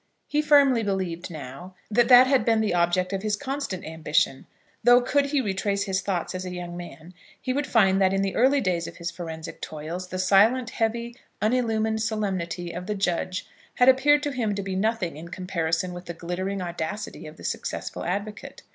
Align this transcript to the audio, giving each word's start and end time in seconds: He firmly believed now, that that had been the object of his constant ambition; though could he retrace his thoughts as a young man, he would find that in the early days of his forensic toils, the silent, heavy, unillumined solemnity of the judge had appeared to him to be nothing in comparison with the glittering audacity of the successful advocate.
He 0.27 0.41
firmly 0.41 0.81
believed 0.81 1.29
now, 1.29 1.75
that 1.91 2.07
that 2.07 2.25
had 2.25 2.43
been 2.43 2.59
the 2.59 2.73
object 2.73 3.13
of 3.13 3.21
his 3.21 3.35
constant 3.35 3.85
ambition; 3.85 4.47
though 4.83 4.99
could 4.99 5.27
he 5.27 5.41
retrace 5.41 5.83
his 5.83 6.01
thoughts 6.01 6.33
as 6.33 6.43
a 6.43 6.49
young 6.49 6.75
man, 6.75 7.13
he 7.39 7.53
would 7.53 7.67
find 7.67 8.01
that 8.01 8.11
in 8.11 8.23
the 8.23 8.35
early 8.35 8.61
days 8.61 8.87
of 8.87 8.97
his 8.97 9.11
forensic 9.11 9.61
toils, 9.61 10.07
the 10.07 10.17
silent, 10.17 10.71
heavy, 10.71 11.15
unillumined 11.39 11.99
solemnity 12.01 12.71
of 12.71 12.87
the 12.87 12.95
judge 12.95 13.45
had 13.75 13.87
appeared 13.89 14.23
to 14.23 14.31
him 14.31 14.55
to 14.55 14.63
be 14.63 14.75
nothing 14.75 15.17
in 15.17 15.27
comparison 15.27 15.93
with 15.93 16.05
the 16.05 16.15
glittering 16.15 16.63
audacity 16.63 17.27
of 17.27 17.37
the 17.37 17.43
successful 17.43 18.03
advocate. 18.03 18.63